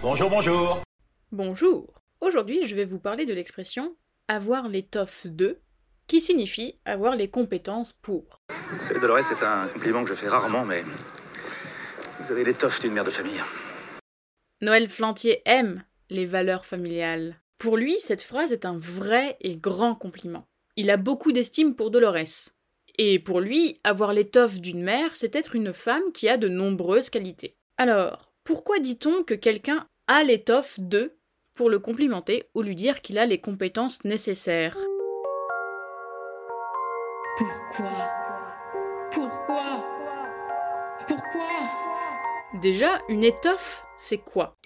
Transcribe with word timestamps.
Bonjour, 0.00 0.30
bonjour. 0.30 0.82
Bonjour. 1.32 2.00
Aujourd'hui, 2.20 2.62
je 2.62 2.76
vais 2.76 2.84
vous 2.84 3.00
parler 3.00 3.26
de 3.26 3.34
l'expression 3.34 3.96
avoir 4.28 4.68
l'étoffe 4.68 5.26
de, 5.26 5.58
qui 6.06 6.20
signifie 6.20 6.78
avoir 6.84 7.16
les 7.16 7.28
compétences 7.28 7.92
pour. 7.92 8.40
Vous 8.70 8.80
savez, 8.80 9.00
Dolores, 9.00 9.24
c'est 9.24 9.44
un 9.44 9.66
compliment 9.66 10.04
que 10.04 10.10
je 10.10 10.14
fais 10.14 10.28
rarement, 10.28 10.64
mais 10.64 10.84
vous 12.20 12.30
avez 12.30 12.44
l'étoffe 12.44 12.80
d'une 12.80 12.92
mère 12.92 13.02
de 13.02 13.10
famille. 13.10 13.42
Noël 14.60 14.88
Flantier 14.88 15.42
aime 15.46 15.82
les 16.10 16.26
valeurs 16.26 16.64
familiales. 16.64 17.40
Pour 17.58 17.76
lui, 17.76 17.98
cette 17.98 18.22
phrase 18.22 18.52
est 18.52 18.66
un 18.66 18.78
vrai 18.78 19.36
et 19.40 19.56
grand 19.56 19.96
compliment. 19.96 20.46
Il 20.76 20.90
a 20.90 20.96
beaucoup 20.96 21.32
d'estime 21.32 21.74
pour 21.74 21.90
Dolores. 21.90 22.52
Et 22.98 23.18
pour 23.18 23.40
lui, 23.40 23.80
avoir 23.82 24.12
l'étoffe 24.12 24.60
d'une 24.60 24.82
mère, 24.82 25.16
c'est 25.16 25.34
être 25.34 25.56
une 25.56 25.72
femme 25.72 26.12
qui 26.14 26.28
a 26.28 26.36
de 26.36 26.48
nombreuses 26.48 27.10
qualités. 27.10 27.56
Alors, 27.78 28.28
pourquoi 28.48 28.78
dit-on 28.78 29.24
que 29.24 29.34
quelqu'un 29.34 29.86
a 30.06 30.22
l'étoffe 30.22 30.80
de 30.80 31.18
pour 31.52 31.68
le 31.68 31.78
complimenter 31.78 32.48
ou 32.54 32.62
lui 32.62 32.74
dire 32.74 33.02
qu'il 33.02 33.18
a 33.18 33.26
les 33.26 33.42
compétences 33.42 34.04
nécessaires? 34.04 34.78
Pourquoi? 37.36 38.08
Pourquoi? 39.12 39.84
Pourquoi? 41.06 41.50
Déjà, 42.62 42.88
une 43.10 43.22
étoffe, 43.22 43.84
c'est 43.98 44.16
quoi? 44.16 44.56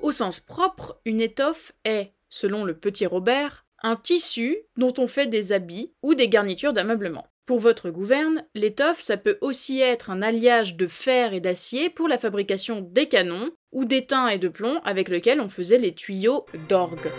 Au 0.00 0.10
sens 0.10 0.40
propre, 0.40 1.02
une 1.04 1.20
étoffe 1.20 1.72
est, 1.84 2.14
selon 2.30 2.64
le 2.64 2.78
petit 2.78 3.04
Robert, 3.04 3.66
un 3.82 3.96
tissu 3.96 4.56
dont 4.78 4.94
on 4.96 5.08
fait 5.08 5.26
des 5.26 5.52
habits 5.52 5.92
ou 6.02 6.14
des 6.14 6.30
garnitures 6.30 6.72
d'ameublement. 6.72 7.26
Pour 7.48 7.60
votre 7.60 7.88
gouverne, 7.88 8.42
l'étoffe, 8.54 9.00
ça 9.00 9.16
peut 9.16 9.38
aussi 9.40 9.80
être 9.80 10.10
un 10.10 10.20
alliage 10.20 10.76
de 10.76 10.86
fer 10.86 11.32
et 11.32 11.40
d'acier 11.40 11.88
pour 11.88 12.06
la 12.06 12.18
fabrication 12.18 12.82
des 12.82 13.08
canons 13.08 13.50
ou 13.72 13.86
d'étain 13.86 14.28
et 14.28 14.36
de 14.36 14.48
plomb 14.48 14.82
avec 14.84 15.08
lequel 15.08 15.40
on 15.40 15.48
faisait 15.48 15.78
les 15.78 15.94
tuyaux 15.94 16.44
d'orgue. 16.68 17.10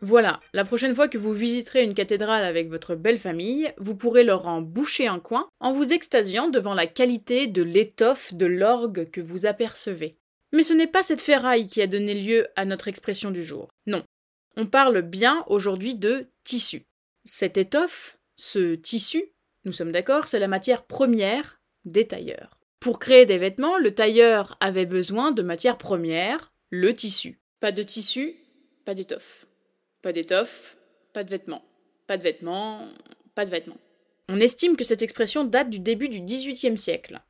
Voilà, 0.00 0.38
la 0.52 0.64
prochaine 0.64 0.94
fois 0.94 1.08
que 1.08 1.18
vous 1.18 1.32
visiterez 1.32 1.82
une 1.82 1.94
cathédrale 1.94 2.44
avec 2.44 2.68
votre 2.68 2.94
belle 2.94 3.18
famille, 3.18 3.72
vous 3.78 3.96
pourrez 3.96 4.22
leur 4.22 4.46
en 4.46 4.62
boucher 4.62 5.08
un 5.08 5.18
coin 5.18 5.48
en 5.58 5.72
vous 5.72 5.92
extasiant 5.92 6.50
devant 6.50 6.74
la 6.74 6.86
qualité 6.86 7.48
de 7.48 7.64
l'étoffe 7.64 8.32
de 8.32 8.46
l'orgue 8.46 9.10
que 9.10 9.20
vous 9.20 9.44
apercevez. 9.44 10.14
Mais 10.52 10.62
ce 10.62 10.72
n'est 10.72 10.86
pas 10.86 11.02
cette 11.02 11.20
ferraille 11.20 11.66
qui 11.66 11.82
a 11.82 11.88
donné 11.88 12.14
lieu 12.14 12.46
à 12.54 12.64
notre 12.64 12.86
expression 12.86 13.32
du 13.32 13.42
jour. 13.42 13.70
Non. 13.88 14.04
On 14.56 14.66
parle 14.66 15.02
bien 15.02 15.44
aujourd'hui 15.46 15.94
de 15.94 16.26
tissu. 16.44 16.84
Cette 17.24 17.56
étoffe, 17.56 18.18
ce 18.36 18.74
tissu, 18.74 19.24
nous 19.64 19.72
sommes 19.72 19.92
d'accord, 19.92 20.26
c'est 20.26 20.38
la 20.38 20.48
matière 20.48 20.84
première 20.84 21.60
des 21.84 22.06
tailleurs. 22.06 22.58
Pour 22.80 22.98
créer 22.98 23.26
des 23.26 23.38
vêtements, 23.38 23.78
le 23.78 23.94
tailleur 23.94 24.56
avait 24.60 24.86
besoin 24.86 25.32
de 25.32 25.42
matière 25.42 25.78
première, 25.78 26.52
le 26.70 26.94
tissu. 26.94 27.40
Pas 27.60 27.72
de 27.72 27.82
tissu, 27.82 28.36
pas 28.84 28.94
d'étoffe. 28.94 29.46
Pas 30.02 30.12
d'étoffe, 30.12 30.76
pas 31.12 31.22
de 31.22 31.30
vêtements. 31.30 31.64
Pas 32.06 32.16
de 32.16 32.24
vêtements, 32.24 32.88
pas 33.34 33.44
de 33.44 33.50
vêtements. 33.50 33.78
On 34.28 34.40
estime 34.40 34.76
que 34.76 34.84
cette 34.84 35.02
expression 35.02 35.44
date 35.44 35.70
du 35.70 35.78
début 35.78 36.08
du 36.08 36.20
XVIIIe 36.20 36.76
siècle 36.76 37.22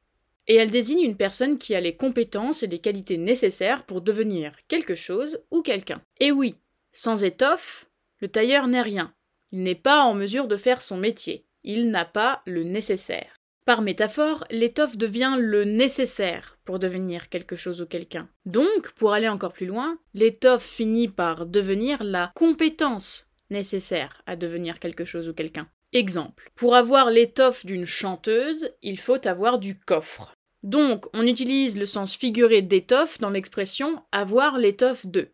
et 0.48 0.56
elle 0.56 0.70
désigne 0.70 1.02
une 1.02 1.16
personne 1.16 1.58
qui 1.58 1.74
a 1.74 1.80
les 1.80 1.96
compétences 1.96 2.62
et 2.62 2.66
les 2.66 2.80
qualités 2.80 3.16
nécessaires 3.16 3.84
pour 3.84 4.00
devenir 4.00 4.52
quelque 4.68 4.94
chose 4.94 5.40
ou 5.50 5.62
quelqu'un. 5.62 6.02
Et 6.20 6.32
oui, 6.32 6.56
sans 6.92 7.24
étoffe, 7.24 7.88
le 8.20 8.28
tailleur 8.28 8.68
n'est 8.68 8.82
rien. 8.82 9.12
Il 9.50 9.62
n'est 9.62 9.74
pas 9.74 10.02
en 10.02 10.14
mesure 10.14 10.46
de 10.46 10.56
faire 10.56 10.80
son 10.82 10.96
métier. 10.96 11.44
Il 11.64 11.90
n'a 11.90 12.04
pas 12.04 12.42
le 12.46 12.62
nécessaire. 12.62 13.36
Par 13.64 13.80
métaphore, 13.80 14.44
l'étoffe 14.50 14.96
devient 14.96 15.36
le 15.38 15.64
nécessaire 15.64 16.58
pour 16.64 16.80
devenir 16.80 17.28
quelque 17.28 17.54
chose 17.54 17.80
ou 17.80 17.86
quelqu'un. 17.86 18.28
Donc, 18.44 18.90
pour 18.92 19.12
aller 19.12 19.28
encore 19.28 19.52
plus 19.52 19.66
loin, 19.66 19.98
l'étoffe 20.14 20.64
finit 20.64 21.08
par 21.08 21.46
devenir 21.46 22.02
la 22.02 22.32
compétence 22.34 23.28
nécessaire 23.50 24.22
à 24.26 24.34
devenir 24.34 24.80
quelque 24.80 25.04
chose 25.04 25.28
ou 25.28 25.34
quelqu'un. 25.34 25.68
Exemple. 25.92 26.50
Pour 26.56 26.74
avoir 26.74 27.10
l'étoffe 27.10 27.64
d'une 27.64 27.84
chanteuse, 27.84 28.70
il 28.82 28.98
faut 28.98 29.26
avoir 29.28 29.58
du 29.58 29.78
coffre. 29.78 30.34
Donc, 30.64 31.06
on 31.12 31.26
utilise 31.26 31.78
le 31.78 31.86
sens 31.86 32.16
figuré 32.16 32.62
d'étoffe 32.62 33.18
dans 33.18 33.30
l'expression 33.30 34.02
avoir 34.10 34.58
l'étoffe 34.58 35.06
de. 35.06 35.28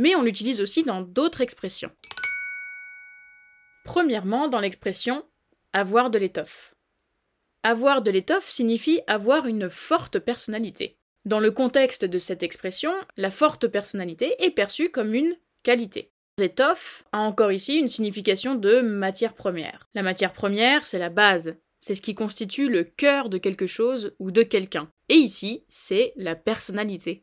Mais 0.00 0.14
on 0.14 0.22
l'utilise 0.22 0.62
aussi 0.62 0.82
dans 0.82 1.02
d'autres 1.02 1.42
expressions. 1.42 1.90
Premièrement, 3.84 4.48
dans 4.48 4.58
l'expression 4.58 5.26
avoir 5.74 6.08
de 6.08 6.16
l'étoffe. 6.16 6.74
Avoir 7.64 8.00
de 8.00 8.10
l'étoffe 8.10 8.48
signifie 8.48 9.02
avoir 9.06 9.44
une 9.46 9.68
forte 9.68 10.18
personnalité. 10.18 10.96
Dans 11.26 11.38
le 11.38 11.50
contexte 11.50 12.06
de 12.06 12.18
cette 12.18 12.42
expression, 12.42 12.92
la 13.18 13.30
forte 13.30 13.68
personnalité 13.68 14.42
est 14.42 14.52
perçue 14.52 14.88
comme 14.88 15.12
une 15.12 15.36
qualité. 15.62 16.10
Étoffe 16.40 17.04
a 17.12 17.18
encore 17.18 17.52
ici 17.52 17.74
une 17.76 17.88
signification 17.88 18.54
de 18.54 18.80
matière 18.80 19.34
première. 19.34 19.86
La 19.94 20.02
matière 20.02 20.32
première, 20.32 20.86
c'est 20.86 20.98
la 20.98 21.10
base, 21.10 21.56
c'est 21.78 21.94
ce 21.94 22.00
qui 22.00 22.14
constitue 22.14 22.70
le 22.70 22.84
cœur 22.84 23.28
de 23.28 23.36
quelque 23.36 23.66
chose 23.66 24.14
ou 24.18 24.30
de 24.30 24.44
quelqu'un. 24.44 24.90
Et 25.10 25.16
ici, 25.16 25.66
c'est 25.68 26.14
la 26.16 26.36
personnalité. 26.36 27.22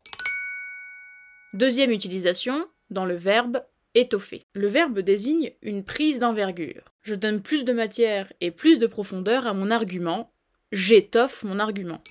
Deuxième 1.54 1.92
utilisation, 1.92 2.68
dans 2.90 3.06
le 3.06 3.16
verbe 3.16 3.64
étoffer. 3.96 4.44
Le 4.54 4.68
verbe 4.68 5.00
désigne 5.00 5.52
une 5.62 5.84
prise 5.84 6.20
d'envergure. 6.20 6.94
Je 7.02 7.16
donne 7.16 7.42
plus 7.42 7.66
de 7.66 7.74
matière 7.74 8.32
et 8.42 8.52
plus 8.52 8.80
de 8.80 8.88
profondeur 8.88 9.48
à 9.48 9.54
mon 9.54 9.72
argument. 9.72 10.32
J'étoffe 10.72 11.44
mon 11.44 11.60
argument. 11.60 12.02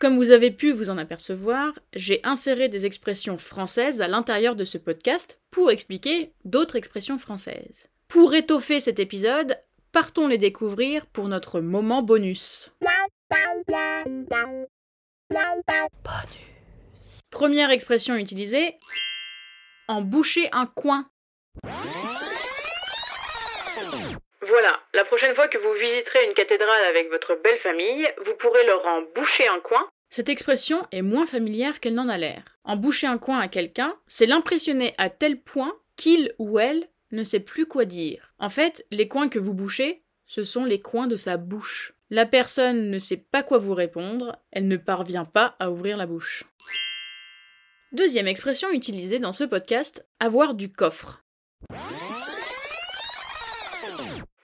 Comme 0.00 0.16
vous 0.16 0.30
avez 0.30 0.50
pu 0.50 0.70
vous 0.70 0.90
en 0.90 0.98
apercevoir, 0.98 1.72
j'ai 1.94 2.20
inséré 2.24 2.68
des 2.68 2.86
expressions 2.86 3.38
françaises 3.38 4.00
à 4.00 4.08
l'intérieur 4.08 4.54
de 4.54 4.64
ce 4.64 4.78
podcast 4.78 5.40
pour 5.50 5.70
expliquer 5.70 6.32
d'autres 6.44 6.76
expressions 6.76 7.18
françaises. 7.18 7.88
Pour 8.06 8.34
étoffer 8.34 8.80
cet 8.80 9.00
épisode, 9.00 9.58
partons 9.92 10.28
les 10.28 10.38
découvrir 10.38 11.06
pour 11.06 11.28
notre 11.28 11.60
moment 11.60 12.02
bonus. 12.02 12.72
Première 17.38 17.70
expression 17.70 18.16
utilisée 18.16 18.74
en 19.86 20.00
boucher 20.02 20.48
un 20.50 20.66
coin. 20.66 21.08
Voilà, 24.42 24.80
la 24.92 25.04
prochaine 25.04 25.36
fois 25.36 25.46
que 25.46 25.58
vous 25.58 25.72
visiterez 25.74 26.26
une 26.26 26.34
cathédrale 26.34 26.84
avec 26.90 27.08
votre 27.10 27.40
belle 27.40 27.60
famille, 27.60 28.08
vous 28.26 28.34
pourrez 28.40 28.66
leur 28.66 28.84
en 28.84 29.02
boucher 29.14 29.46
un 29.46 29.60
coin. 29.60 29.88
Cette 30.10 30.28
expression 30.28 30.84
est 30.90 31.02
moins 31.02 31.26
familière 31.26 31.78
qu'elle 31.78 31.94
n'en 31.94 32.08
a 32.08 32.18
l'air. 32.18 32.42
En 32.64 32.74
boucher 32.74 33.06
un 33.06 33.18
coin 33.18 33.38
à 33.38 33.46
quelqu'un, 33.46 33.94
c'est 34.08 34.26
l'impressionner 34.26 34.92
à 34.98 35.08
tel 35.08 35.40
point 35.40 35.78
qu'il 35.96 36.32
ou 36.40 36.58
elle 36.58 36.88
ne 37.12 37.22
sait 37.22 37.38
plus 37.38 37.66
quoi 37.66 37.84
dire. 37.84 38.34
En 38.40 38.50
fait, 38.50 38.84
les 38.90 39.06
coins 39.06 39.28
que 39.28 39.38
vous 39.38 39.54
bouchez, 39.54 40.02
ce 40.26 40.42
sont 40.42 40.64
les 40.64 40.80
coins 40.80 41.06
de 41.06 41.14
sa 41.14 41.36
bouche. 41.36 41.92
La 42.10 42.26
personne 42.26 42.90
ne 42.90 42.98
sait 42.98 43.24
pas 43.30 43.44
quoi 43.44 43.58
vous 43.58 43.74
répondre, 43.74 44.42
elle 44.50 44.66
ne 44.66 44.76
parvient 44.76 45.24
pas 45.24 45.54
à 45.60 45.70
ouvrir 45.70 45.96
la 45.96 46.06
bouche. 46.06 46.42
Deuxième 47.92 48.28
expression 48.28 48.70
utilisée 48.70 49.18
dans 49.18 49.32
ce 49.32 49.44
podcast, 49.44 50.06
avoir 50.20 50.52
du 50.52 50.70
coffre. 50.70 51.22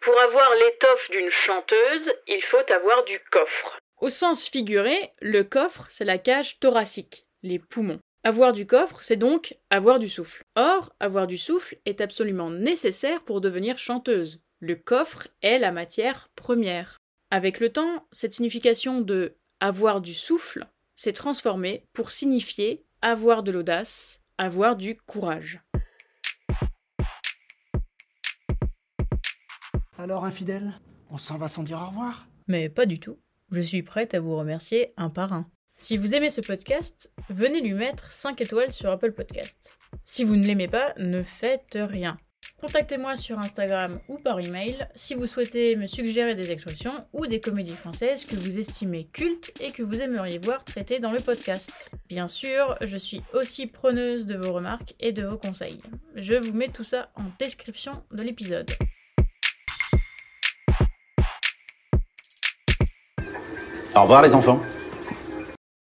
Pour 0.00 0.18
avoir 0.18 0.50
l'étoffe 0.54 1.10
d'une 1.10 1.30
chanteuse, 1.30 2.10
il 2.26 2.42
faut 2.50 2.72
avoir 2.72 3.04
du 3.04 3.20
coffre. 3.30 3.78
Au 4.00 4.08
sens 4.08 4.48
figuré, 4.48 4.96
le 5.20 5.44
coffre, 5.44 5.86
c'est 5.90 6.06
la 6.06 6.16
cage 6.16 6.58
thoracique, 6.58 7.24
les 7.42 7.58
poumons. 7.58 7.98
Avoir 8.22 8.54
du 8.54 8.66
coffre, 8.66 9.02
c'est 9.02 9.16
donc 9.16 9.54
avoir 9.68 9.98
du 9.98 10.08
souffle. 10.08 10.42
Or, 10.56 10.94
avoir 10.98 11.26
du 11.26 11.36
souffle 11.36 11.76
est 11.84 12.00
absolument 12.00 12.48
nécessaire 12.48 13.22
pour 13.24 13.42
devenir 13.42 13.76
chanteuse. 13.76 14.40
Le 14.60 14.74
coffre 14.74 15.28
est 15.42 15.58
la 15.58 15.70
matière 15.70 16.30
première. 16.34 16.96
Avec 17.30 17.60
le 17.60 17.70
temps, 17.70 18.06
cette 18.10 18.32
signification 18.32 19.02
de 19.02 19.34
avoir 19.60 20.00
du 20.00 20.14
souffle 20.14 20.66
s'est 20.96 21.12
transformée 21.12 21.84
pour 21.92 22.10
signifier 22.10 22.86
avoir 23.04 23.42
de 23.42 23.52
l'audace, 23.52 24.22
avoir 24.38 24.76
du 24.76 24.96
courage. 24.96 25.60
Alors, 29.98 30.24
infidèle, 30.24 30.80
on 31.10 31.18
s'en 31.18 31.36
va 31.36 31.48
sans 31.48 31.64
dire 31.64 31.82
au 31.82 31.88
revoir? 31.88 32.26
Mais 32.48 32.70
pas 32.70 32.86
du 32.86 32.98
tout. 32.98 33.18
Je 33.50 33.60
suis 33.60 33.82
prête 33.82 34.14
à 34.14 34.20
vous 34.20 34.34
remercier 34.34 34.94
un 34.96 35.10
par 35.10 35.34
un. 35.34 35.50
Si 35.76 35.98
vous 35.98 36.14
aimez 36.14 36.30
ce 36.30 36.40
podcast, 36.40 37.12
venez 37.28 37.60
lui 37.60 37.74
mettre 37.74 38.10
5 38.10 38.40
étoiles 38.40 38.72
sur 38.72 38.90
Apple 38.90 39.12
Podcast. 39.12 39.78
Si 40.00 40.24
vous 40.24 40.36
ne 40.36 40.46
l'aimez 40.46 40.68
pas, 40.68 40.94
ne 40.96 41.22
faites 41.22 41.76
rien. 41.78 42.16
Contactez-moi 42.66 43.14
sur 43.16 43.38
Instagram 43.38 43.98
ou 44.08 44.16
par 44.16 44.40
email 44.40 44.88
si 44.94 45.14
vous 45.14 45.26
souhaitez 45.26 45.76
me 45.76 45.86
suggérer 45.86 46.34
des 46.34 46.50
expressions 46.50 46.94
ou 47.12 47.26
des 47.26 47.38
comédies 47.38 47.74
françaises 47.74 48.24
que 48.24 48.36
vous 48.36 48.58
estimez 48.58 49.06
cultes 49.12 49.52
et 49.60 49.70
que 49.70 49.82
vous 49.82 50.00
aimeriez 50.00 50.38
voir 50.38 50.64
traitées 50.64 50.98
dans 50.98 51.12
le 51.12 51.20
podcast. 51.20 51.90
Bien 52.08 52.26
sûr, 52.26 52.78
je 52.80 52.96
suis 52.96 53.20
aussi 53.34 53.66
preneuse 53.66 54.24
de 54.24 54.36
vos 54.36 54.54
remarques 54.54 54.94
et 54.98 55.12
de 55.12 55.24
vos 55.26 55.36
conseils. 55.36 55.82
Je 56.14 56.36
vous 56.36 56.54
mets 56.54 56.68
tout 56.68 56.84
ça 56.84 57.10
en 57.16 57.24
description 57.38 58.02
de 58.12 58.22
l'épisode. 58.22 58.70
Au 63.94 64.02
revoir 64.02 64.22
les 64.22 64.34
enfants. 64.34 64.62